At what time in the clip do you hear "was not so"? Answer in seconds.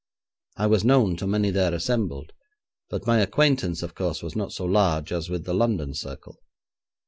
4.23-4.65